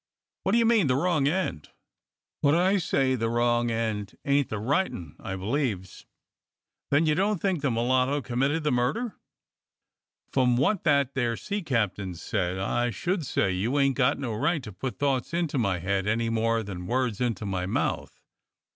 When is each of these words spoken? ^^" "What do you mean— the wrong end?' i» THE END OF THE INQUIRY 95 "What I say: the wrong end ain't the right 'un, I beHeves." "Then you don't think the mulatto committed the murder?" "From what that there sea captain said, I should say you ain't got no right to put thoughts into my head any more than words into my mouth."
^^" 0.01 0.03
"What 0.41 0.53
do 0.53 0.57
you 0.57 0.65
mean— 0.65 0.87
the 0.87 0.95
wrong 0.95 1.27
end?' 1.27 1.67
i» 1.69 1.69
THE 1.69 1.69
END 1.69 1.69
OF 1.69 2.41
THE 2.41 2.47
INQUIRY 2.47 2.53
95 2.53 2.53
"What 2.55 2.55
I 2.73 2.77
say: 2.79 3.15
the 3.15 3.29
wrong 3.29 3.69
end 3.69 4.17
ain't 4.25 4.49
the 4.49 4.57
right 4.57 4.91
'un, 4.91 5.15
I 5.19 5.35
beHeves." 5.35 6.05
"Then 6.89 7.05
you 7.05 7.13
don't 7.13 7.39
think 7.39 7.61
the 7.61 7.69
mulatto 7.69 8.23
committed 8.23 8.63
the 8.63 8.71
murder?" 8.71 9.13
"From 10.33 10.57
what 10.57 10.83
that 10.85 11.13
there 11.13 11.37
sea 11.37 11.61
captain 11.61 12.15
said, 12.15 12.57
I 12.57 12.89
should 12.89 13.27
say 13.27 13.51
you 13.51 13.77
ain't 13.77 13.95
got 13.95 14.17
no 14.17 14.33
right 14.33 14.63
to 14.63 14.71
put 14.73 14.97
thoughts 14.97 15.35
into 15.35 15.59
my 15.59 15.77
head 15.77 16.07
any 16.07 16.31
more 16.31 16.63
than 16.63 16.87
words 16.87 17.21
into 17.21 17.45
my 17.45 17.67
mouth." 17.67 18.23